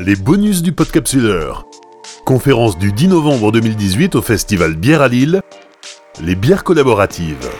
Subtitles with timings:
[0.00, 1.66] Les bonus du podcapsuleur.
[2.24, 5.42] Conférence du 10 novembre 2018 au festival Bière à Lille.
[6.20, 7.50] Les bières collaboratives.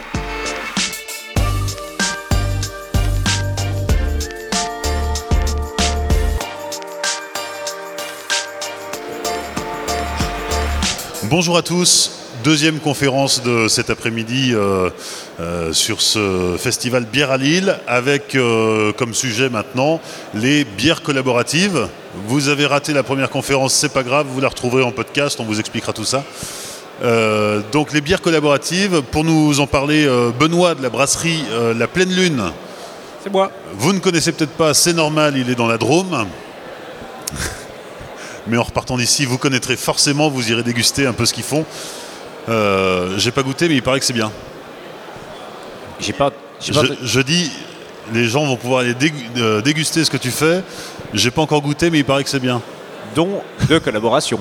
[11.25, 14.89] Bonjour à tous, deuxième conférence de cet après-midi euh,
[15.39, 19.99] euh, sur ce festival Bière à Lille avec euh, comme sujet maintenant
[20.33, 21.87] les bières collaboratives.
[22.27, 25.45] Vous avez raté la première conférence, c'est pas grave, vous la retrouverez en podcast, on
[25.45, 26.23] vous expliquera tout ça.
[27.03, 31.73] Euh, donc les bières collaboratives, pour nous en parler, euh, Benoît de la brasserie euh,
[31.73, 32.43] La Pleine Lune.
[33.23, 33.51] C'est moi.
[33.73, 36.25] Vous ne connaissez peut-être pas, c'est normal, il est dans la Drôme.
[38.47, 41.65] Mais en repartant d'ici, vous connaîtrez forcément, vous irez déguster un peu ce qu'ils font.
[42.49, 44.31] Euh, J'ai pas goûté, mais il paraît que c'est bien.
[45.99, 46.31] J'ai pas.
[46.59, 47.51] j'ai Je, pas- je dis,
[48.13, 48.95] les gens vont pouvoir aller
[49.37, 50.61] euh, déguster ce que tu fais.
[51.13, 52.61] J'ai pas encore goûté, mais il paraît que c'est bien.
[53.15, 54.39] dont de collaboration.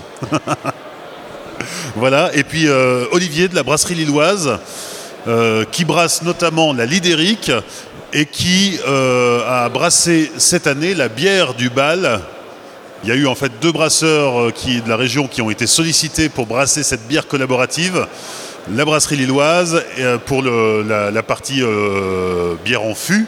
[1.97, 2.31] Voilà.
[2.35, 4.59] Et puis euh, Olivier de la brasserie lilloise,
[5.27, 7.51] euh, qui brasse notamment la Lidérique
[8.13, 12.21] et qui euh, a brassé cette année la bière du bal.
[13.05, 15.67] Il y a eu en fait deux brasseurs qui, de la région qui ont été
[15.67, 18.07] sollicités pour brasser cette bière collaborative.
[18.75, 19.83] La brasserie lilloise
[20.27, 23.27] pour le- la, la partie euh, bière en fût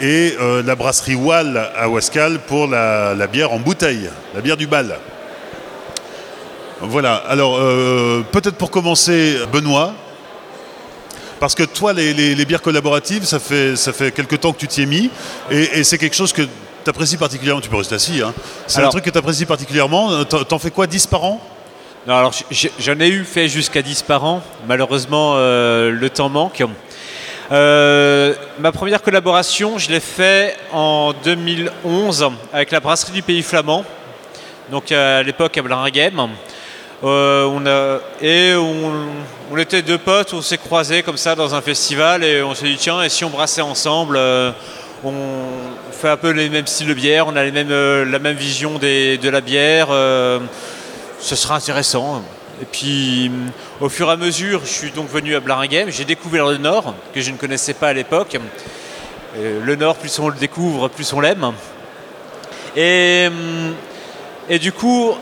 [0.00, 4.56] et euh, la brasserie Wall à Wascal pour la, la bière en bouteille, la bière
[4.56, 4.96] du bal.
[6.80, 9.94] Voilà, alors euh, peut-être pour commencer, Benoît,
[11.38, 14.58] parce que toi, les, les- les bières collaboratives, ça fait, ça fait quelque temps que
[14.58, 15.10] tu t'y es mis,
[15.50, 18.34] et, et c'est quelque chose que tu apprécies particulièrement, tu peux rester assis, hein.
[18.66, 21.40] c'est un truc que tu apprécies particulièrement, Euh, t'en fais quoi, 10 par an
[22.08, 22.32] Non, alors
[22.80, 24.42] j'en ai eu fait jusqu'à 10 par an.
[24.66, 26.64] Malheureusement, euh, le temps manque.
[27.50, 33.84] Euh, ma première collaboration, je l'ai fait en 2011 avec la brasserie du Pays Flamand.
[34.70, 36.28] Donc à l'époque à Blaringhem.
[37.04, 37.64] Euh, on
[38.24, 42.54] et on, était deux potes, on s'est croisés comme ça dans un festival et on
[42.54, 44.52] s'est dit tiens, et si on brassait ensemble euh,
[45.04, 45.12] on
[45.90, 48.36] fait un peu les mêmes styles de bière, on a les mêmes, euh, la même
[48.36, 49.88] vision de la bière.
[49.88, 52.22] ce sera intéressant.
[52.62, 53.28] Et puis,
[53.80, 56.94] au fur et à mesure, je suis donc venu à Blaringhem, j'ai découvert le Nord,
[57.12, 58.38] que je ne connaissais pas à l'époque.
[59.34, 61.52] Le Nord, plus on le découvre, plus on l'aime.
[62.76, 63.28] Et,
[64.48, 65.12] et du coup,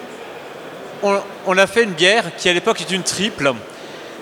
[1.03, 3.55] on, on a fait une bière qui à l'époque est une triple.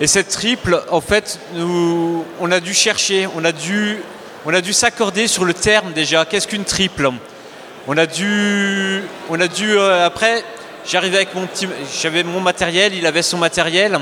[0.00, 3.98] Et cette triple, en fait, nous, on a dû chercher, on a dû,
[4.46, 6.24] on a dû s'accorder sur le terme déjà.
[6.24, 7.10] Qu'est-ce qu'une triple?
[7.88, 10.44] On a dû, on a dû euh, après.
[10.90, 11.68] J'arrivais avec mon petit,
[12.00, 13.98] j'avais mon matériel, il avait son matériel.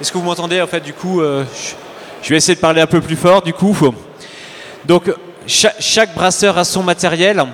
[0.00, 1.44] Est-ce que vous m'entendez en fait du coup euh,
[2.20, 3.76] je, vais essayer de parler un peu plus fort du coup.
[4.86, 5.04] Donc
[5.46, 7.44] cha- chaque brasseur a son matériel.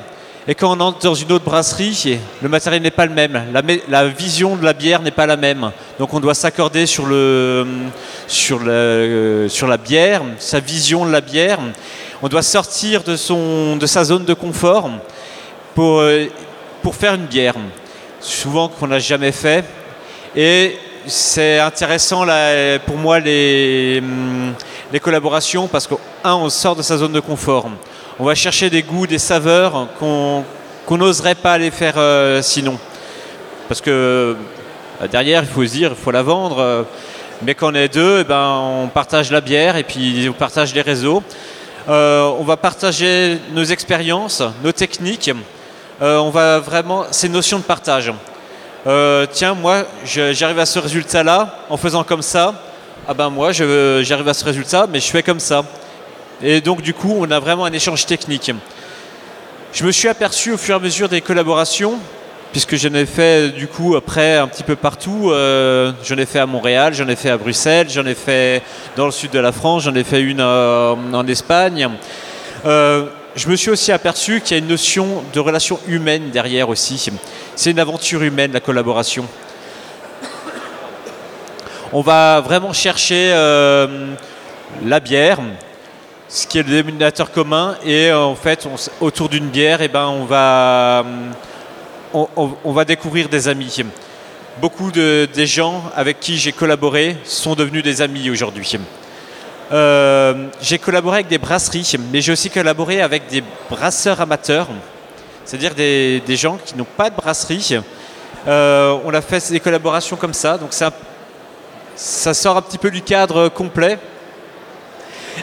[0.48, 3.42] Et quand on entre dans une autre brasserie, le matériel n'est pas le même.
[3.88, 5.70] La, vision de la bière n'est pas la même.
[5.98, 7.66] Donc on doit s'accorder sur, le,
[8.26, 11.58] sur, la, euh, sur la bière, sa vision de la bière.
[12.22, 14.88] On doit sortir de, son, de sa zone de confort
[15.74, 16.24] pour, euh,
[16.82, 17.54] pour faire une bière.
[18.20, 19.64] Souvent qu'on n'a jamais fait.
[20.36, 20.76] Et
[21.06, 24.52] c'est intéressant là, pour moi les, hum,
[24.92, 25.94] les collaborations parce que,
[26.24, 27.70] un, on sort de sa zone de confort.
[28.18, 30.44] On va chercher des goûts, des saveurs qu'on
[30.90, 32.78] n'oserait pas aller faire euh, sinon.
[33.68, 36.86] Parce que euh, derrière, il faut se dire, il faut la vendre.
[37.42, 40.74] mais quand on est deux, eh ben, on partage la bière et puis on partage
[40.74, 41.22] les réseaux.
[41.88, 45.30] Euh, on va partager nos expériences, nos techniques.
[46.02, 48.10] Euh, on va vraiment, ces notions de partage.
[48.86, 52.54] Euh, tiens, moi, j'arrive à ce résultat-là en faisant comme ça.
[53.06, 55.62] Ah ben moi, j'arrive à ce résultat, mais je fais comme ça.
[56.42, 58.50] Et donc, du coup, on a vraiment un échange technique.
[59.74, 61.98] Je me suis aperçu au fur et à mesure des collaborations,
[62.50, 65.30] puisque j'en ai fait du coup après un petit peu partout.
[65.30, 68.62] Euh, j'en ai fait à Montréal, j'en ai fait à Bruxelles, j'en ai fait
[68.96, 71.90] dans le sud de la France, j'en ai fait une en Espagne.
[73.36, 77.10] Je me suis aussi aperçu qu'il y a une notion de relation humaine derrière aussi.
[77.56, 79.26] C'est une aventure humaine, la collaboration.
[81.92, 84.14] On va vraiment chercher euh,
[84.84, 85.38] la bière,
[86.28, 89.88] ce qui est le dénominateur commun, et euh, en fait, on autour d'une bière, eh
[89.88, 91.04] ben, on, va,
[92.14, 92.28] on-
[92.64, 93.82] on va découvrir des amis.
[94.60, 98.76] Beaucoup de, des gens avec qui j'ai collaboré sont devenus des amis aujourd'hui.
[99.72, 104.66] Euh, j'ai collaboré avec des brasseries, mais j'ai aussi collaboré avec des brasseurs amateurs,
[105.44, 107.78] c'est-à-dire des, gens qui n'ont pas de brasserie.
[108.48, 110.90] Euh, on a fait des collaborations comme ça, donc ça,
[112.34, 113.98] sort un petit peu du cadre complet.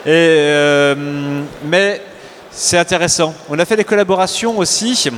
[0.05, 0.95] Et, euh,
[1.63, 2.01] mais
[2.51, 3.33] c'est intéressant.
[3.49, 5.09] On a fait des collaborations aussi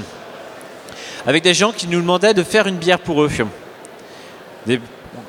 [1.26, 3.32] avec des gens qui nous demandaient de faire une bière pour eux.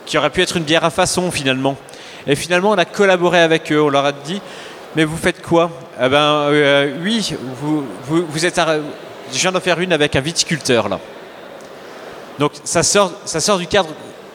[0.04, 1.76] qui aurait pu être une bière à façon finalement.
[2.26, 3.80] Et finalement, on a collaboré avec eux.
[3.82, 4.40] On leur a dit
[4.96, 5.70] Mais vous faites quoi?
[6.00, 8.60] Eh ben, euh, Oui, vous, êtes.
[9.32, 10.98] je viens d'en faire une avec un viticulteur là.
[12.38, 13.90] Donc ça sort, ça sort du cadre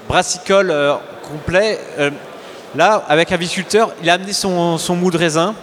[0.07, 1.79] brassicole euh, complet.
[1.97, 2.11] Euh,
[2.75, 5.55] là, avec un viticulteur, il a amené son, son mou de raisin.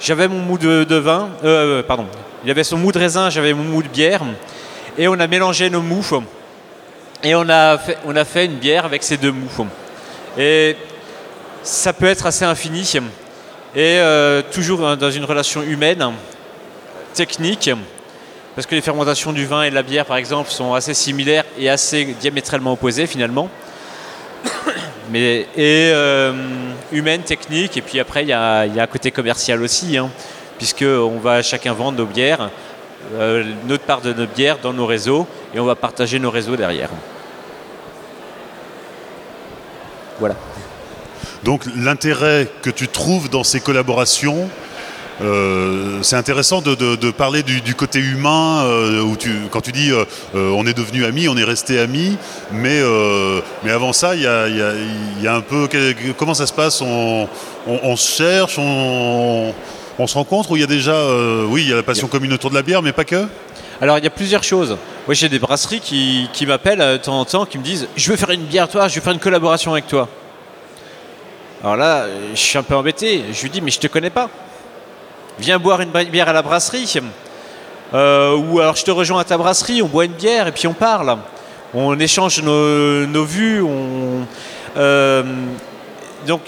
[0.00, 1.28] J'avais mon mou de, vin.
[1.86, 2.06] pardon.
[2.44, 4.22] Il avait son mou de raisin, j'avais mon mou de bière.
[4.98, 6.04] Et on a mélangé nos mous.
[7.22, 9.48] Et on a fait, on a fait une bière avec ces deux mous.
[10.36, 10.76] Et
[11.62, 12.82] ça peut être assez infini
[13.74, 16.12] et euh, toujours dans une relation humaine,
[17.14, 17.70] technique,
[18.54, 21.44] parce que les fermentations du vin et de la bière, par exemple, sont assez similaires
[21.58, 23.48] et assez diamétralement opposées finalement.
[25.10, 26.32] Mais, et euh,
[26.90, 30.10] humaine, technique, et puis après il y, a, un côté commercial aussi, hein,
[30.58, 32.50] puisqu'on va chacun vendre nos bières,
[33.14, 36.56] euh, notre part de notre bière dans nos réseaux, et on va partager nos réseaux
[36.56, 36.90] derrière.
[40.18, 40.36] Voilà.
[41.44, 44.48] Donc l'intérêt que tu trouves dans ces collaborations,
[45.20, 50.04] euh, c'est intéressant de, parler du, côté humain, euh, où tu, quand tu dis euh,
[50.34, 52.16] on est devenu amis, on est resté amis,
[52.52, 52.80] mais,
[53.64, 55.68] mais avant ça, il y a, un peu.
[56.16, 56.80] Comment ça se passe?
[56.80, 59.52] On, se cherche, on,
[60.06, 60.96] se rencontre, ou il y a déjà.
[61.48, 63.26] oui, il y a la passion commune autour de la bière, mais pas que?
[63.80, 64.76] Alors il y a plusieurs choses.
[65.06, 68.10] Moi j'ai des brasseries qui, qui m'appellent de temps en temps, qui me disent je
[68.12, 70.08] veux faire une bière toi, je veux faire une collaboration avec toi.
[71.62, 73.24] Alors là, je suis un peu embêté.
[73.32, 74.28] Je lui dis, mais je te connais pas.
[75.38, 77.00] Viens boire une bière à la brasserie.
[77.94, 80.66] Euh, ou alors je te rejoins à ta brasserie, on boit une bière et puis
[80.66, 81.18] on parle.
[81.74, 83.64] On échange nos, vues.
[84.76, 85.22] Euh,
[86.26, 86.40] donc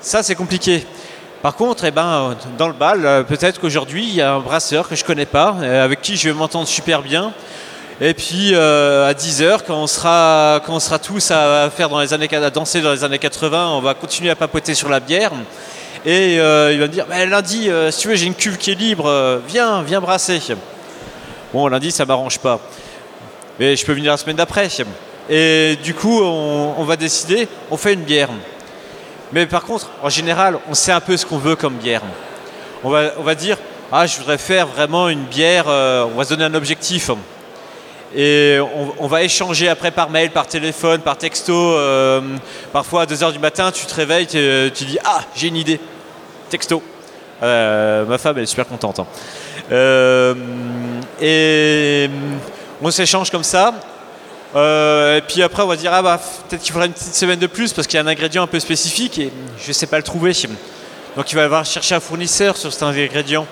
[0.00, 0.86] ça c'est compliqué.
[1.42, 4.94] Par contre, eh ben, dans le bal, peut-être qu'aujourd'hui il y a un brasseur que
[4.94, 7.32] je connais pas, euh, avec qui je vais m'entendre super bien.
[8.04, 12.00] Et puis euh, à 10h, quand on sera, quand on sera tous à faire dans
[12.00, 14.98] les années à danser dans les années 80, on va continuer à papoter sur la
[14.98, 15.30] bière.
[16.04, 18.72] Et euh, il va me dire lundi, euh, si tu veux, j'ai une cuve qui
[18.72, 20.40] est libre, viens, viens brasser.
[21.54, 22.58] Bon, lundi, ça m'arrange pas.
[23.60, 24.66] Mais je peux venir la semaine d'après.
[25.30, 28.30] Et du coup, on, va décider, on fait une bière.
[29.32, 32.02] Mais par contre, en général, on sait un peu ce qu'on veut comme bière.
[32.82, 33.58] On va, on va dire,
[33.92, 37.08] ah, je voudrais faire vraiment une bière, on va se donner un objectif.
[38.14, 38.58] Et
[38.98, 41.54] on, va échanger après par mail, par téléphone, par texto.
[41.54, 42.20] Euh,
[42.72, 45.80] parfois à 2h du matin, tu te réveilles, tu, dis Ah, j'ai une idée.
[46.50, 46.82] Texto.
[47.42, 49.00] Euh, ma femme, est super contente.
[49.00, 49.06] Hein.
[49.72, 50.34] Euh,
[51.20, 52.10] et
[52.82, 53.72] on s'échange comme ça.
[54.54, 57.46] et puis après, on va dire Ah, bah, peut-être qu'il faudra une petite semaine de
[57.46, 59.96] plus parce qu'il y a un ingrédient un peu spécifique et je ne sais pas
[59.96, 60.32] le trouver.
[61.16, 63.46] Donc il va falloir chercher un fournisseur sur cet ingrédient.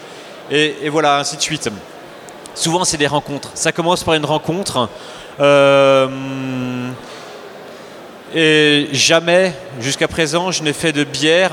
[0.50, 1.70] et voilà, ainsi de suite.
[2.54, 3.50] Souvent, c'est des rencontres.
[3.54, 4.88] Ça commence par une rencontre.
[5.40, 6.08] Euh,
[8.34, 11.52] et jamais, jusqu'à présent, je n'ai fait de bière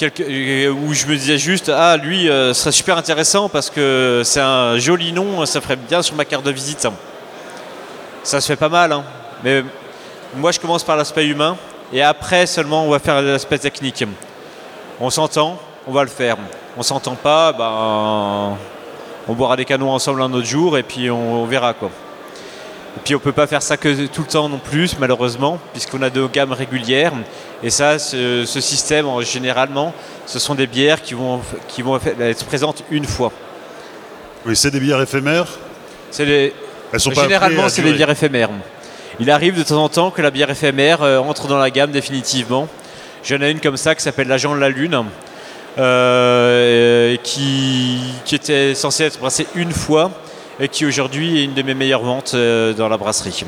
[0.00, 4.40] où je me disais juste ah lui euh, ce serait super intéressant parce que c'est
[4.40, 6.86] un joli nom ça ferait bien sur ma carte de visite
[8.22, 9.02] ça se fait pas mal hein.
[9.42, 9.64] mais
[10.36, 11.56] moi je commence par l'aspect humain
[11.92, 14.04] et après seulement on va faire l'aspect technique
[15.00, 15.58] on s'entend
[15.88, 16.36] on va le faire
[16.76, 18.56] on s'entend pas ben
[19.28, 21.90] on boira des canons ensemble un autre jour et puis on, verra quoi.
[22.96, 26.02] Et puis on peut pas faire ça que tout le temps non plus, malheureusement, puisqu'on
[26.02, 27.12] a deux gammes régulières.
[27.62, 29.92] Et ça, ce, système, généralement,
[30.26, 33.30] ce sont des bières qui vont, qui vont être présentes une fois.
[34.46, 35.46] Oui, c'est des bières éphémères
[36.10, 36.52] c'est
[37.14, 38.50] Généralement, c'est des bières éphémères.
[39.20, 41.90] Il arrive de temps en temps que la bière éphémère euh, entre dans la gamme
[41.90, 42.68] définitivement.
[43.24, 45.04] J'en ai une comme ça qui s'appelle l'agent de la lune,
[45.78, 48.00] euh, qui,
[48.32, 50.10] était censé être brassé une fois
[50.58, 53.44] et qui aujourd'hui est une de mes meilleures ventes euh, dans la brasserie.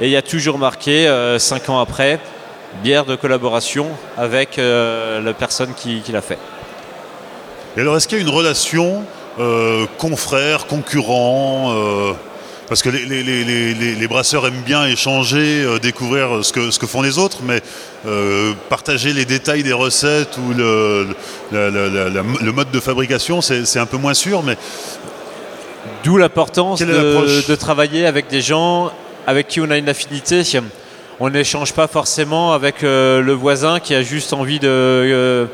[0.00, 2.20] Et il y a toujours marqué, euh, cinq ans après,
[2.82, 3.86] bière de collaboration
[4.18, 6.38] avec la personne qui, l'a fait.
[7.76, 9.04] Et alors, est-ce qu'il y a une relation
[9.98, 11.72] confrère, concurrent
[12.68, 17.18] parce que les, brasseurs aiment bien échanger, euh, découvrir ce que, ce que font les
[17.18, 17.60] autres, mais
[18.06, 21.08] euh, partager les détails des recettes ou le,
[21.52, 24.42] le mode de fabrication, c'est un peu moins sûr.
[24.42, 24.56] Mais
[26.04, 28.92] D'où l'importance de, travailler avec des gens
[29.26, 30.42] avec qui on a une affinité.
[31.18, 35.48] On n'échange pas forcément avec euh, le voisin qui a juste envie de.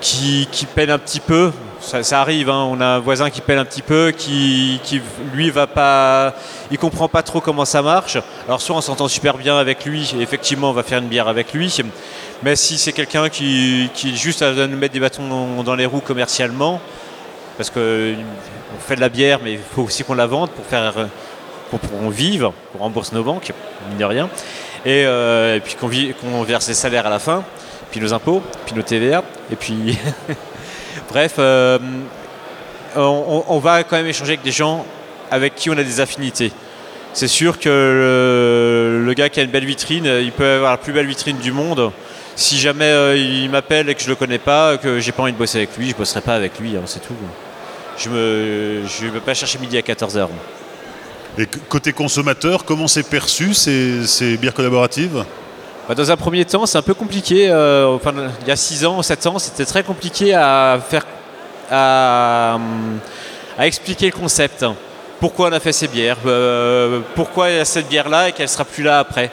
[0.00, 1.52] qui, qui peine un petit peu
[1.84, 2.66] ça, arrive, hein.
[2.70, 4.80] on a un voisin qui pèle un petit peu, qui,
[5.32, 6.34] lui va pas,
[6.70, 8.18] il comprend pas trop comment ça marche.
[8.46, 11.52] Alors soit on s'entend super bien avec lui, effectivement on va faire une bière avec
[11.52, 11.76] lui,
[12.42, 16.00] mais si c'est quelqu'un qui, qui juste à nous mettre des bâtons dans les roues
[16.00, 16.80] commercialement,
[17.56, 18.16] parce qu'on
[18.80, 20.94] fait de la bière, mais il faut aussi qu'on la vende pour faire
[21.70, 23.52] pour qu'on vive, qu'on rembourse nos banques,
[23.88, 24.28] mine de rien,
[24.84, 27.42] et, euh, puis qu'on verse les salaires à la fin,
[27.90, 29.22] puis nos impôts, puis nos TVA,
[29.52, 29.98] et puis...
[31.08, 31.78] Bref, euh,
[32.96, 34.84] on, va quand même échanger avec des gens
[35.30, 36.52] avec qui on a des affinités.
[37.12, 40.92] C'est sûr que le, gars qui a une belle vitrine, il peut avoir la plus
[40.92, 41.92] belle vitrine du monde.
[42.36, 45.32] Si jamais euh, il m'appelle et que je le connais pas, que j'ai pas envie
[45.32, 47.14] de bosser avec lui, je bosserai pas avec lui, hein, c'est tout.
[47.96, 50.28] Je ne vais pas chercher midi à 14h.
[51.38, 55.24] Et côté consommateur, comment c'est perçu ces, bières collaboratives?
[55.88, 57.48] Bah, Dans un premier temps, c'est un peu compliqué.
[57.50, 57.98] Euh,
[58.42, 61.04] il y a 6 ans, 7 ans, c'était très compliqué à faire
[61.70, 62.58] à,
[63.58, 64.64] expliquer le concept.
[65.20, 68.48] Pourquoi on a fait ces bières, euh, pourquoi il y a cette bière-là et qu'elle
[68.48, 69.30] sera plus là après.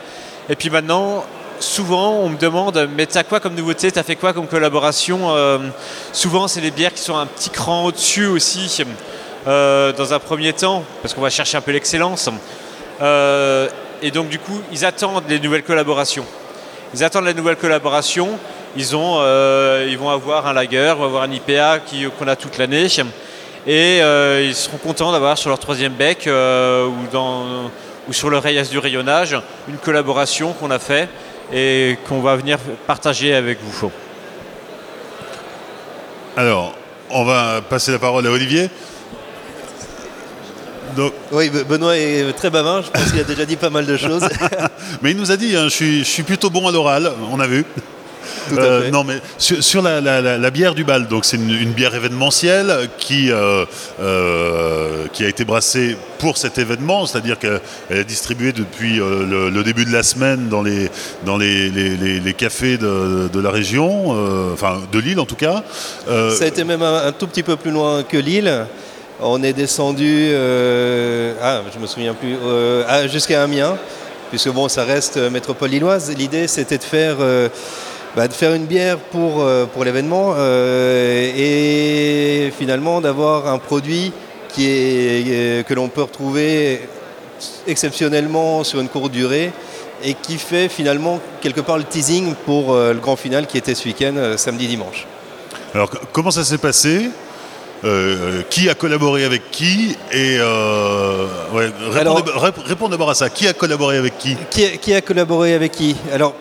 [0.47, 1.25] Et puis maintenant,
[1.61, 5.59] souvent on me demande mais t'as quoi comme nouveauté, t'as fait quoi comme collaboration euh,
[6.13, 8.83] Souvent c'est les bières qui sont un petit cran au-dessus aussi
[9.47, 12.29] euh, dans un premier temps parce qu'on va chercher un peu l'excellence.
[13.01, 13.67] Euh,
[14.01, 16.25] et donc du coup ils attendent les nouvelles collaborations.
[16.93, 18.37] Ils attendent les nouvelles collaborations.
[18.75, 19.21] Ils, ont,
[19.87, 21.79] ils vont avoir un lager, vont avoir un IPA
[22.17, 22.87] qu'on a toute l'année
[23.67, 27.69] et ils seront contents d'avoir sur leur troisième bec ou, dans,
[28.07, 31.09] ou sur le rayas du rayonnage une collaboration qu'on a fait
[31.53, 32.57] et qu'on va venir
[32.87, 33.91] partager avec vous.
[36.37, 36.73] Alors,
[37.09, 38.69] on va passer la parole à Olivier.
[41.31, 44.23] Oui, Benoît est très bavard, je pense qu'il a déjà dit pas mal de choses.
[45.01, 47.65] Mais il nous a dit, hein, je suis plutôt bon à l'oral, on a vu.
[48.57, 53.65] Euh, non, mais sur, la, bière du bal, donc c'est une, bière événementielle qui, euh,
[53.99, 59.85] euh, qui a été brassée pour cet événement, c'est-à-dire qu'elle est distribuée depuis le, début
[59.85, 60.89] de la semaine dans les,
[61.25, 64.11] dans les, cafés de, la région,
[64.53, 65.63] enfin de Lille en tout cas.
[66.07, 68.65] Ça a été même un, tout petit peu plus loin que Lille.
[69.23, 70.31] On est descendu,
[71.41, 72.35] ah, je me souviens plus,
[73.11, 73.77] jusqu'à Amiens,
[74.31, 76.11] puisque bon, ça reste métropole lilloise.
[76.17, 77.17] L'idée, c'était de faire
[78.13, 84.11] bah, de faire une bière pour, euh, l'événement euh, et finalement d'avoir un produit
[84.59, 86.89] euh, que l'on peut retrouver
[87.67, 89.53] exceptionnellement sur une courte durée
[90.03, 93.87] et qui fait finalement quelque part le teasing pour le grand final qui était ce
[93.87, 95.07] week-end, samedi samedi-dimanche.
[95.73, 97.09] Alors comment ça s'est passé?
[98.49, 100.39] Qui a collaboré avec qui Et
[102.67, 103.29] réponds, d'abord à ça.
[103.29, 104.37] Qui a collaboré avec qui?
[104.49, 105.95] Qui qui a collaboré avec qui?
[106.13, 106.35] Alors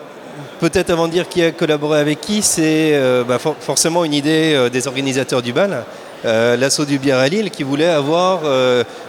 [0.61, 4.53] Peut-être avant de dire qui a collaboré avec qui, c'est euh, bah, forcément une idée
[4.53, 5.85] euh, des organisateurs du bal.
[6.23, 8.41] Euh, l'assaut du bière à Lille qui voulait avoir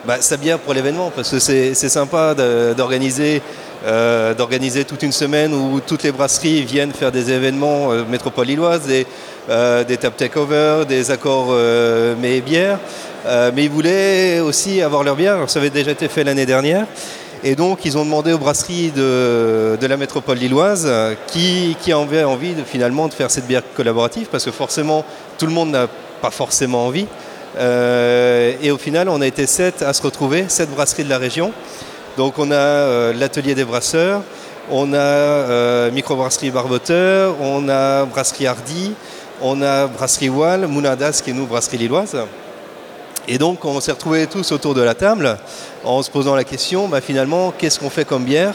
[0.07, 2.35] bah, sa bière pour l'événement parce que c'est sympa
[2.75, 3.43] d'organiser
[4.39, 8.89] d'organiser toute une semaine où toutes les brasseries viennent faire des événements métropole lilloise,
[9.49, 11.57] des, des tap takeover, des accords
[12.21, 12.79] mais bières.
[13.55, 16.87] mais ils voulaient aussi avoir leur bière, ça avait déjà été fait l'année dernière.
[17.45, 20.89] Et donc, ils ont demandé aux brasseries de, la métropole lilloise
[21.27, 25.05] qui, qui avait envie de, finalement de faire cette bière collaborative, parce que forcément,
[25.39, 25.89] tout le monde n'a
[26.21, 27.07] pas forcément envie.
[27.59, 31.19] Euh, et au final, on a été sept à se retrouver, sept brasseries de la
[31.19, 31.53] région.
[32.17, 34.23] Donc, on a euh, l'atelier des brasseurs,
[34.71, 38.95] on a euh, microbrasserie Barboteur, on a brasserie Hardy,
[39.43, 42.17] on a brasserie Wall, Mounadas qui est nous brasserie lilloise.
[43.29, 45.37] Et donc on s'est retrouvés tous autour de la table
[45.85, 48.55] en se posant la question, bah, finalement, qu'est-ce qu'on fait comme bière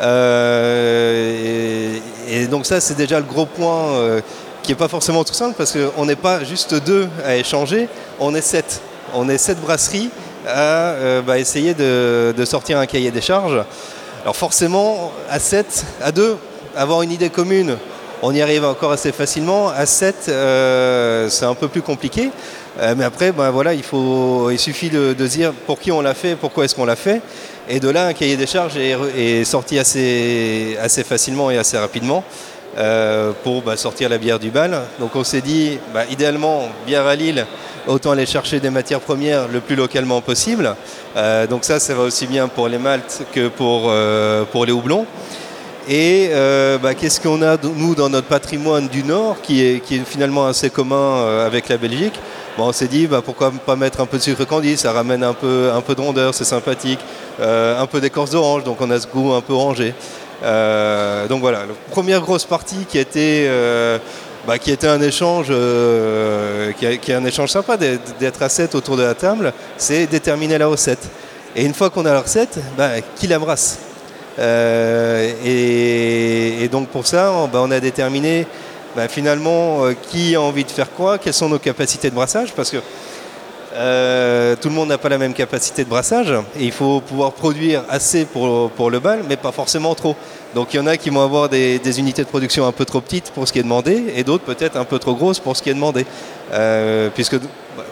[0.00, 4.20] euh, et, donc ça, c'est déjà le gros point euh,
[4.62, 8.34] qui n'est pas forcément tout simple parce qu'on n'est pas juste deux à échanger, on
[8.34, 8.80] est sept.
[9.14, 10.10] On est sept brasseries
[10.46, 13.62] à euh, bah, essayer de, sortir un cahier des charges.
[14.22, 16.36] Alors forcément, à sept, à deux,
[16.76, 17.76] avoir une idée commune,
[18.22, 19.68] on y arrive encore assez facilement.
[19.68, 22.30] À sept, c'est un peu plus compliqué.
[22.78, 26.36] Euh, mais après, ben il, faut, il suffit de, dire pour qui on l'a fait,
[26.36, 27.20] pourquoi est-ce qu'on l'a fait.
[27.68, 32.24] Et de là, un cahier des charges est, sorti assez, facilement et assez rapidement
[32.78, 34.80] euh, pour bah, sortir la bière du bal.
[34.98, 37.46] Donc on s'est dit, bah, idéalement, bière à Lille,
[37.86, 40.74] autant aller chercher des matières premières le plus localement possible.
[41.16, 45.06] Euh, donc ça, ça va aussi bien pour les maltes que pour les houblons.
[45.92, 46.30] Et
[46.80, 51.44] bah, qu'est-ce qu'on a, nous, dans notre patrimoine du Nord, qui est, finalement assez commun
[51.44, 52.14] avec la Belgique?
[52.62, 55.32] On s'est dit bah, pourquoi pas mettre un peu de sucre candi, ça ramène un
[55.32, 56.98] peu, un peu de rondeur, c'est sympathique,
[57.40, 59.94] euh, un peu d'écorce d'orange, donc on a ce goût un peu orangé.
[60.42, 63.98] Euh, donc voilà, la première grosse partie qui euh,
[64.46, 65.52] bah, qui était un échange,
[66.78, 71.08] qui, un échange sympa d'être à 7 autour de la table, c'est déterminer la recette.
[71.56, 73.78] Et une fois qu'on a la recette, bah, qui l'embrasse
[74.38, 78.46] et, donc pour ça, on a déterminé
[78.96, 82.52] bah, finalement, euh, qui a envie de faire quoi, quelles sont nos capacités de brassage,
[82.54, 82.78] parce que
[83.72, 87.30] Euh, tout le monde n'a pas la même capacité de brassage et il faut pouvoir
[87.30, 90.16] produire assez pour, le bal, mais pas forcément trop.
[90.56, 92.84] Donc il y en a qui vont avoir des, des, unités de production un peu
[92.84, 95.56] trop petites pour ce qui est demandé et d'autres peut-être un peu trop grosses pour
[95.56, 96.04] ce qui est demandé.
[96.52, 97.84] Euh, puisque, bah,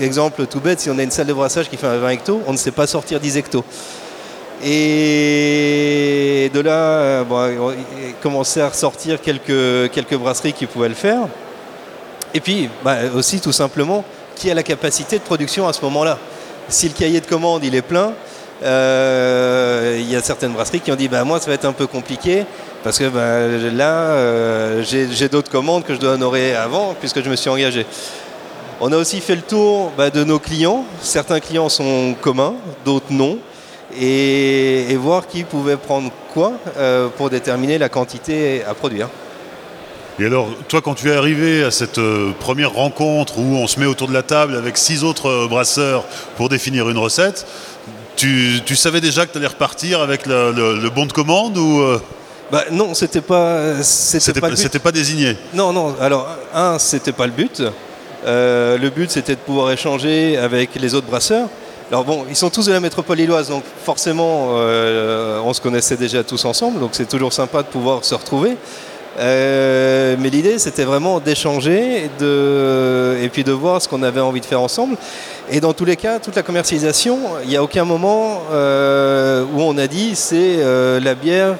[0.00, 2.40] exemple tout bête, si on a une salle de brassage qui fait un 20 hectos,
[2.46, 3.64] on ne sait pas sortir 10 hectos.
[4.64, 7.74] Et de là, euh, bon,
[8.22, 11.28] commencer à ressortir quelques, quelques brasseries qui pouvaient le faire.
[12.34, 16.18] Et puis bah, aussi tout simplement qui a la capacité de production à ce moment-là.
[16.68, 18.12] Si le cahier de commande il est plein,
[18.62, 21.72] euh, il y a certaines brasseries qui ont dit bah, moi ça va être un
[21.72, 22.44] peu compliqué
[22.82, 27.30] parce que bah, là euh, j'ai d'autres commandes que je dois honorer avant puisque je
[27.30, 27.86] me suis engagé.
[28.80, 30.84] On a aussi fait le tour bah, de nos clients.
[31.00, 33.38] Certains clients sont communs, d'autres non.
[33.96, 39.08] Et, et, voir qui pouvait prendre quoi euh, pour déterminer la quantité à produire.
[40.20, 43.78] Et alors, toi, quand tu es arrivé à cette euh, première rencontre où on se
[43.78, 46.04] met autour de la table avec six autres euh, brasseurs
[46.36, 47.46] pour définir une recette,
[48.16, 51.56] tu, tu savais déjà que tu allais repartir avec le, le, le, bon de commande
[51.56, 52.00] ou euh...
[52.50, 53.80] bah, Non, c'était pas.
[53.82, 54.50] C'était pas,
[54.82, 55.36] pas, désigné.
[55.54, 55.94] Non, non.
[56.00, 57.62] Alors, un, c'était pas le but.
[58.26, 61.48] Euh, le but, c'était de pouvoir échanger avec les autres brasseurs.
[61.90, 65.96] Alors bon, ils sont tous de la métropole lilloise, donc forcément, euh, on se connaissait
[65.96, 68.58] déjà tous ensemble, donc c'est toujours sympa de pouvoir se retrouver.
[69.18, 74.44] Euh, mais l'idée, c'était vraiment d'échanger et puis de voir ce qu'on avait envie de
[74.44, 74.98] faire ensemble.
[75.50, 79.62] Et dans tous les cas, toute la commercialisation, il n'y a aucun moment euh, où
[79.62, 80.58] on a dit c'est
[81.00, 81.54] la bière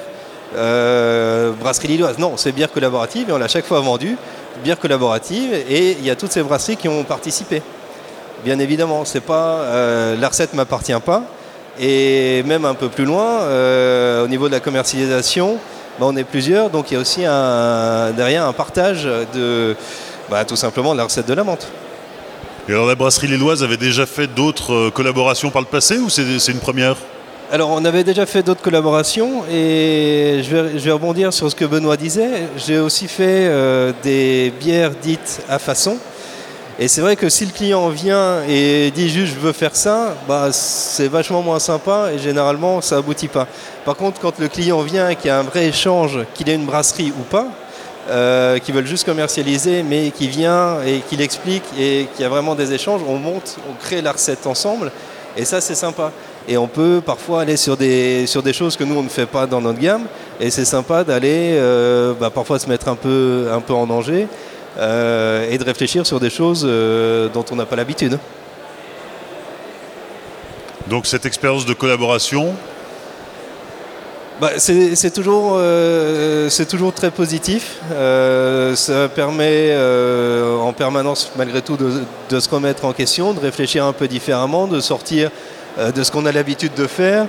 [1.59, 2.19] brasserie lilloise.
[2.19, 4.15] Non, c'est bière collaborative et on l'a chaque fois vendu,
[4.63, 7.63] bière collaborative, et il y a toutes ces brasseries qui ont participé.
[8.43, 11.23] Bien évidemment, c'est pas euh, la recette m'appartient pas.
[11.79, 15.57] Et même un peu plus loin, euh, au niveau de la commercialisation,
[15.99, 19.75] bah, on est plusieurs, donc il y a aussi un, derrière un partage de
[20.29, 21.67] bah, tout simplement de la recette de la menthe.
[22.67, 26.09] Et alors la brasserie Lilloise avait déjà fait d'autres euh, collaborations par le passé ou
[26.09, 26.97] c'est une première?
[27.51, 31.55] Alors on avait déjà fait d'autres collaborations et je vais, je vais, rebondir sur ce
[31.55, 32.47] que Benoît disait.
[32.57, 35.97] J'ai aussi fait euh, des bières dites à façon.
[36.81, 40.15] Et c'est vrai que si le client vient et dit juste je veux faire ça,
[40.29, 43.47] bah, c'est vachement moins sympa et généralement ça aboutit pas.
[43.83, 46.55] Par contre, quand le client vient et qu'il y a un vrai échange, qu'il ait
[46.55, 47.47] une brasserie ou pas,
[48.09, 52.29] euh, qui veulent juste commercialiser, mais qui vient et qui l'explique et qu'il y a
[52.29, 54.93] vraiment des échanges, on monte, on crée la recette ensemble
[55.35, 56.13] et ça c'est sympa.
[56.47, 59.25] Et on peut parfois aller sur des, sur des choses que nous on ne fait
[59.25, 60.05] pas dans notre gamme
[60.39, 64.29] et c'est sympa d'aller euh, bah, parfois se mettre un peu, un peu en danger
[64.77, 68.19] et de réfléchir sur des choses euh, dont on n'a pas l'habitude.
[70.87, 72.55] Donc cette expérience de collaboration
[74.39, 77.75] bah, c'est toujours, euh, toujours très positif.
[77.91, 83.39] Euh, ça permet euh, en permanence, malgré tout, de, de, se remettre en question, de
[83.41, 85.29] réfléchir un peu différemment, de sortir
[85.77, 87.27] euh, de ce qu'on a l'habitude de faire.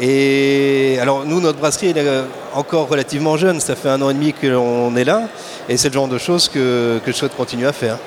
[0.00, 4.14] Et alors nous, notre brasserie elle est encore relativement jeune, ça fait un an et
[4.14, 5.28] demi qu'on est là,
[5.68, 7.98] et c'est le genre de choses que, que je souhaite continuer à faire.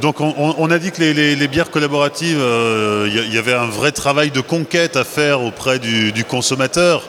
[0.00, 4.30] Donc on, a dit que les, bières collaboratives, il euh, y, avait un vrai travail
[4.30, 7.08] de conquête à faire auprès du, consommateur,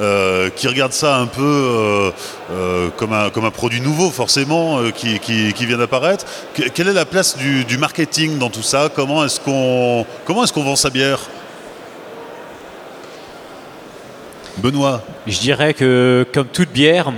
[0.00, 2.12] euh, qui regarde ça un peu
[2.50, 5.18] euh, comme, un, produit nouveau forcément, qui,
[5.66, 6.26] vient d'apparaître.
[6.54, 8.90] Que, quelle est la place du, marketing dans tout ça?
[8.94, 11.20] Comment est-ce qu'on est qu'on vend sa bière?
[14.58, 17.12] Benoît Je dirais que comme toute bière,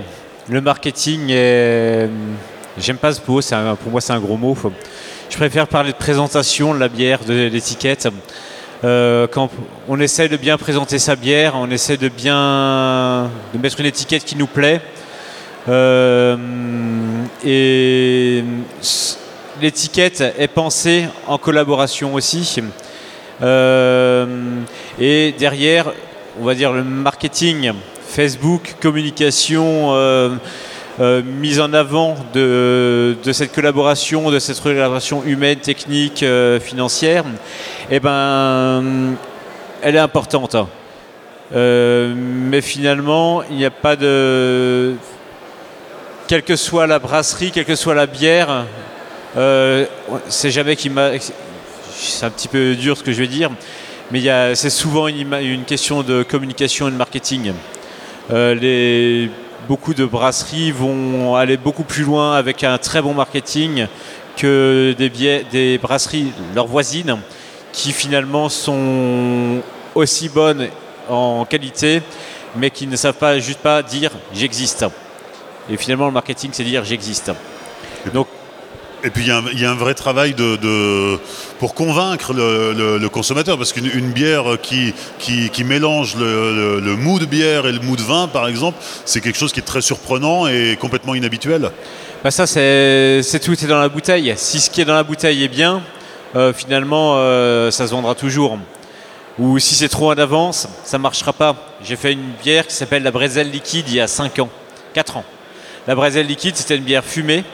[0.49, 2.09] le marketing est
[2.77, 3.41] J'aime pas ce mot,
[3.81, 4.57] pour moi c'est un gros mot.
[5.29, 8.07] Je préfère parler de présentation de la bière, de l'étiquette.
[8.83, 9.49] Euh, quand
[9.89, 14.23] on essaie de bien présenter sa bière, on essaie de bien de mettre une étiquette
[14.23, 14.81] qui nous plaît.
[15.67, 16.37] Euh,
[17.45, 18.43] et
[19.61, 22.61] l'étiquette est pensée en collaboration aussi.
[23.41, 24.25] Euh,
[24.99, 25.91] et derrière,
[26.39, 27.73] on va dire le marketing,
[28.07, 30.29] Facebook, communication euh,
[30.99, 37.23] euh, mise en avant de, cette collaboration, de cette collaboration humaine, technique, euh, financière,
[37.91, 39.15] eh ben,
[39.81, 40.55] elle est importante.
[41.55, 44.95] Euh, mais finalement, il n'y a pas de...
[46.27, 48.65] Quelle que soit la brasserie, quelle que soit la bière,
[50.27, 51.11] c'est jamais qui m'a...
[51.91, 53.51] C'est un petit peu dur ce que je vais dire,
[54.11, 57.53] mais c'est souvent une, une, question de communication et de marketing.
[58.31, 59.29] Euh, les
[59.67, 63.85] beaucoup de brasseries vont aller beaucoup plus loin avec un très bon marketing
[64.35, 67.17] que des, biais, des brasseries, leurs voisines,
[67.71, 69.61] qui finalement sont
[69.93, 70.69] aussi bonnes
[71.07, 72.01] en qualité,
[72.55, 74.85] mais qui ne savent pas juste pas dire j'existe.
[75.69, 77.31] Et finalement, le marketing, c'est dire j'existe.
[78.13, 78.27] Donc,
[79.03, 79.27] Et puis il
[79.59, 80.35] y, a un- vrai travail
[81.57, 84.93] pour convaincre le, consommateur, parce qu'une une bière qui,
[85.63, 89.37] mélange le, le, mou de bière et le mou de vin, par exemple, c'est quelque
[89.37, 91.71] chose qui est très surprenant et complètement inhabituel.
[92.23, 94.33] Bah ça, c'est c'est tout est dans la bouteille.
[94.35, 95.81] Si ce qui est dans la bouteille est bien,
[96.35, 98.59] euh, finalement, euh, ça se vendra toujours.
[99.39, 101.55] Ou si c'est trop en avance, ça ne marchera pas.
[101.83, 104.49] J'ai fait une bière qui s'appelle la Brésil liquide il y a 5 ans,
[104.93, 105.23] 4 ans.
[105.87, 107.45] La Brésil liquide, c'était une bière fumée,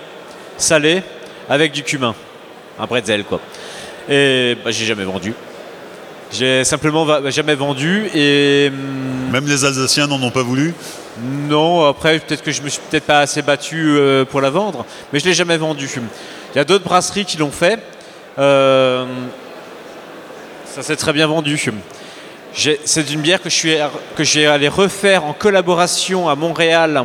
[0.58, 1.04] salée,
[1.50, 2.16] avec du cumin.
[2.80, 3.40] Un bretzel, quoi.
[4.10, 5.34] Et bah, j'ai jamais vendu.
[6.32, 10.74] J'ai simplement va- jamais vendu et hum, Même les Alsaciens n'en ont pas voulu?
[11.48, 14.86] non, après, peut-être que je me suis peut-être pas assez battu euh, pour la vendre,
[15.14, 15.90] mais je l'ai jamais vendue.
[16.54, 17.80] Il y a d'autres brasseries qui l'ont fait.
[18.38, 19.06] Euh,
[20.66, 21.58] ça s'est très bien vendu.
[22.54, 23.76] J'ai- C'est une bière que je suis
[24.18, 27.02] que j'ai allé refaire en collaboration à Montréal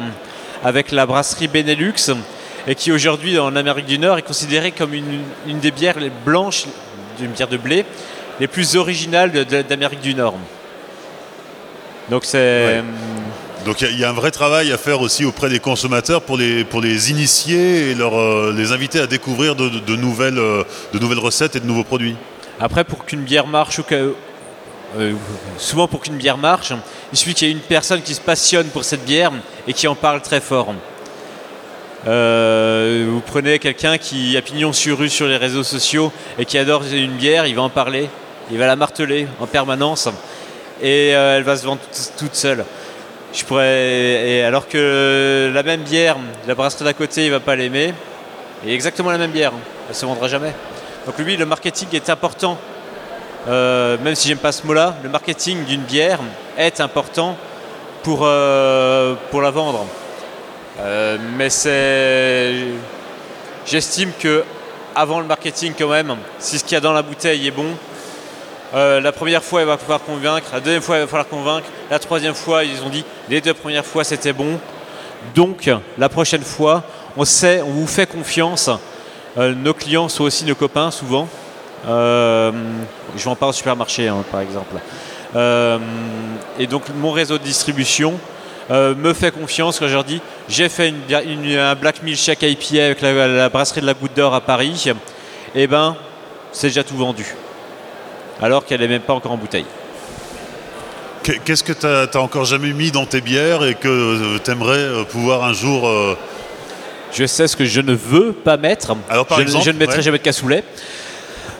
[0.64, 2.10] avec la brasserie Benelux
[2.66, 6.10] et qui aujourd'hui en Amérique du Nord est considérée comme une, une des bières les
[6.10, 6.64] blanches,
[7.20, 7.84] une bière de blé,
[8.38, 10.34] les plus originales d'Amérique du Nord.
[12.10, 12.82] Donc c'est Ouais.
[13.66, 15.58] Donc il y a- il y, a un vrai travail à faire aussi auprès des
[15.60, 19.80] consommateurs pour les, pour les initier et leur, euh, les inviter à découvrir de, de-
[19.80, 22.16] de nouvelles, euh, de nouvelles recettes et de nouveaux produits.
[22.58, 24.14] Après, pour qu'une bière marche, ou que-
[24.98, 25.12] euh,
[25.58, 26.72] souvent pour qu'une bière marche,
[27.12, 29.30] il suffit qu'il y ait une personne qui se passionne pour cette bière
[29.68, 30.72] et qui en parle très fort.
[32.06, 36.56] Euh, vous prenez quelqu'un qui a pignon sur rue sur les réseaux sociaux et qui
[36.56, 38.08] adore une bière, il va en parler,
[38.50, 40.08] il va la marteler en permanence
[40.80, 41.80] et euh, elle va se vendre
[42.18, 42.64] toute- seule.
[43.34, 46.16] Je pourrais, et alors que la même bière,
[46.48, 47.92] la brasserie d'à côté, il va pas l'aimer,
[48.66, 49.52] et exactement la même bière,
[49.88, 50.52] elle se vendra jamais.
[51.06, 52.58] Donc lui, le marketing est important.
[53.48, 56.18] Euh, même si j'aime pas ce mot-là, le marketing d'une bière
[56.58, 57.36] est important
[58.02, 59.86] pour, pour la vendre.
[60.78, 62.54] Euh, mais c'est,
[63.66, 64.44] j'estime que
[64.94, 67.66] avant le marketing quand même, si ce qu'il y a dans la bouteille est bon,
[68.74, 71.66] euh, la première fois il va pouvoir convaincre, la deuxième fois il va falloir convaincre,
[71.90, 74.58] la troisième fois ils ont dit les deux premières fois c'était bon,
[75.34, 76.84] donc la prochaine fois
[77.16, 78.70] on sait, on vous fait confiance.
[79.38, 81.28] Euh, nos clients sont aussi nos copains souvent.
[81.86, 82.52] Euh,
[83.16, 84.76] je vends pas au supermarché hein, par exemple.
[86.58, 88.18] Et donc mon réseau de distribution
[88.70, 92.42] euh, me fait confiance quand je leur dis j'ai fait une, une- un Black Milkshake
[92.42, 94.84] IPA avec la, la brasserie de la Goutte d'Or à Paris,
[95.54, 95.96] et ben
[96.52, 97.24] c'est déjà tout vendu.
[98.42, 99.66] Alors qu'elle n'est même pas encore en bouteille.
[101.22, 105.04] Qu'est- Qu'est-ce que tu n'as encore jamais mis dans tes bières et que tu aimerais
[105.10, 105.86] pouvoir un jour...
[105.86, 106.16] euh,
[107.12, 108.96] Je sais ce que je ne veux pas mettre.
[109.10, 110.02] Alors, par je, exemple, je ne mettrai ouais.
[110.02, 110.64] jamais de cassoulet.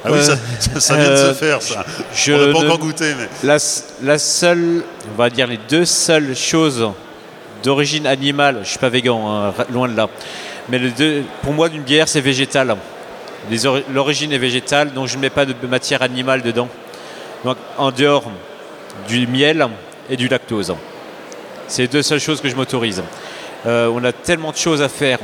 [0.05, 1.85] Ah oui, Euh, ça, ça- ça vient de euh, se faire, ça.
[2.15, 3.29] je On n'a pas ne- encore goûté, mais...
[3.43, 3.59] La,
[4.03, 4.83] la seule,
[5.13, 6.89] on va dire les deux seules choses
[7.63, 10.09] d'origine animale, je suis pas végan, hein, loin de là,
[10.71, 12.77] mais deux, pour moi d'une bière c'est végétal.
[13.93, 16.69] L'origine est végétale, donc je ne mets pas de matière animale dedans.
[17.45, 18.25] Donc en dehors
[19.09, 19.67] du miel
[20.11, 20.75] et du lactose.
[21.69, 23.03] C'est les deux seules choses que je m'autorise.
[23.67, 25.19] Euh, on a tellement de choses à faire.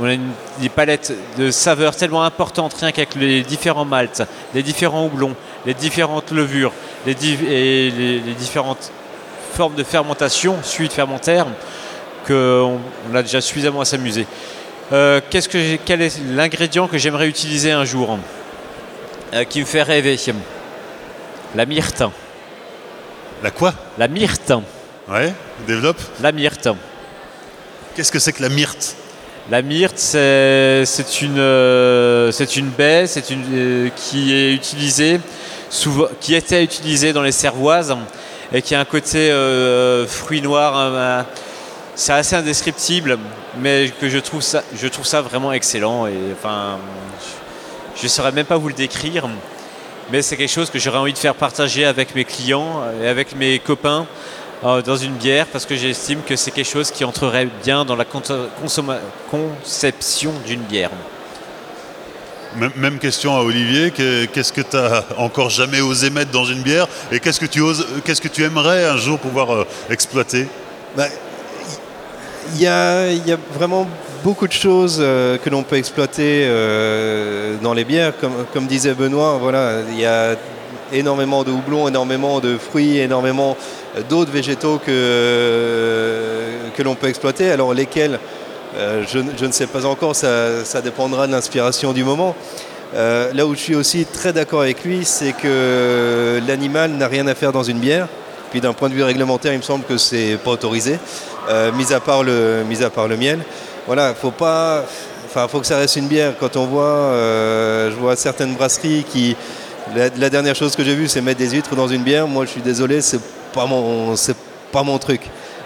[0.00, 4.22] On a une, des palettes de saveurs tellement importantes, rien qu'avec les différents maltes,
[4.54, 5.34] les différents houblons,
[5.66, 6.72] les différentes levures,
[7.06, 8.90] les, et les, les différentes
[9.52, 11.46] formes de fermentation, suite fermentaire,
[12.26, 14.26] qu'on on a déjà suffisamment à s'amuser.
[14.92, 18.18] Euh, que quel est l'ingrédient que j'aimerais utiliser un jour?
[19.32, 20.18] Euh, qui me fait rêver
[21.54, 22.02] La myrte.
[23.42, 23.72] La quoi?
[23.98, 24.52] La myrte.
[25.08, 25.32] Ouais,
[25.66, 26.00] développe.
[26.20, 26.68] La myrte.
[27.94, 28.96] Qu'est-ce que c'est que la myrte?
[29.50, 30.84] La myrte, c'est euh,
[32.56, 33.04] une baie
[33.52, 35.20] euh, qui est utilisée,
[36.34, 37.96] était utilisée dans les cervoises
[38.52, 40.76] et qui a un côté euh, fruit noir.
[40.76, 41.26] un-
[41.94, 43.18] c'est assez indescriptible,
[43.58, 44.62] mais que je trouve ça,
[45.20, 46.06] vraiment excellent.
[46.06, 46.78] Et enfin,
[47.96, 49.28] je ne saurais même pas vous le décrire,
[50.10, 53.36] mais c'est quelque chose que j'aurais envie de faire partager avec mes clients et avec
[53.36, 54.06] mes copains
[54.62, 58.04] dans une bière parce que j'estime que c'est quelque chose qui entrerait bien dans la
[59.30, 60.90] conception d'une bière.
[62.76, 63.90] Même, question à Olivier.
[63.90, 67.46] que- Qu'est-ce que tu as encore jamais osé mettre dans une bière Et qu'est-ce que
[67.46, 70.46] tu oses, qu'est-ce que tu aimerais un jour pouvoir euh, exploiter?
[70.96, 71.06] Bah,
[72.54, 73.88] Il y, a, il y a vraiment
[74.22, 78.12] beaucoup de choses euh, que l'on peut exploiter euh, dans les bières.
[78.20, 80.34] Comme, comme disait Benoît, voilà, il y a
[80.92, 83.56] énormément de houblon, énormément de fruits, énormément
[84.08, 86.42] d'autres végétaux que,
[86.76, 87.50] que l'on peut exploiter.
[87.50, 88.18] Alors lesquels,
[88.76, 92.34] euh, je, je ne sais pas encore, ça, ça dépendra de l'inspiration du moment.
[92.94, 97.26] Euh, là où je suis aussi très d'accord avec lui, c'est que l'animal n'a rien
[97.26, 98.08] à faire dans une bière.
[98.50, 100.98] Puis d'un point de vue réglementaire, il me semble que c'est pas autorisé,
[101.48, 103.40] euh, mis, à part le, mis à part le miel.
[103.86, 104.84] Voilà, faut pas,
[105.24, 106.34] enfin, faut que ça reste une bière.
[106.38, 107.12] Quand on voit,
[107.90, 109.36] je vois certaines brasseries qui,
[109.96, 112.26] la, la dernière chose que j'ai vue, c'est mettre des huîtres dans une bière.
[112.28, 113.20] Moi, je suis désolé, c'est
[113.52, 114.36] pas mon, c'est
[114.72, 115.22] pas mon truc.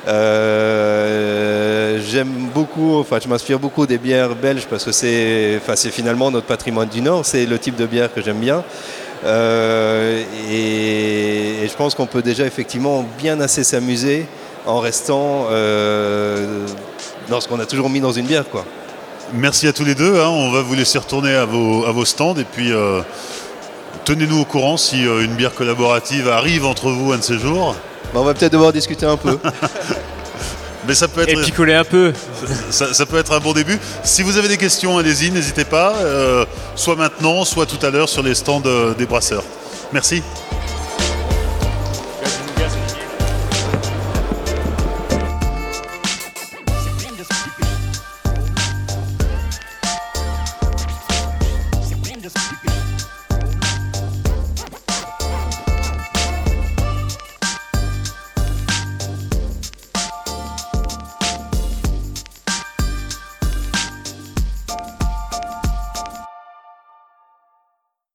[0.08, 5.90] Euh, J'aime beaucoup, enfin, je m'inspire beaucoup des bières belges parce que c'est, enfin, c'est
[5.90, 7.24] finalement notre patrimoine du Nord.
[7.24, 8.62] C'est le type de bière que j'aime bien.
[9.24, 14.26] Euh, et, je pense qu'on peut déjà effectivement bien assez s'amuser
[14.66, 16.66] en restant euh,
[17.28, 18.64] dans ce qu'on a toujours mis dans une bière, quoi.
[19.32, 20.20] Merci à tous les deux.
[20.20, 20.28] hein.
[20.28, 23.00] On va vous laisser retourner à vos, à vos stands et puis euh,
[24.06, 27.74] tenez-nous au courant si euh, une bière collaborative arrive entre vous un de ces jours.
[28.14, 29.38] Bah, on va peut-être devoir discuter un peu.
[30.88, 32.12] Mais ça peut Et être, picoler un peu.
[32.70, 33.76] ça, ça peut être un bon début.
[34.04, 35.96] Si vous avez des questions, allez-y, n'hésitez pas.
[35.96, 36.44] euh,
[36.76, 39.42] soit maintenant, soit tout à l'heure sur les stands euh, des brasseurs.
[39.92, 40.22] Merci.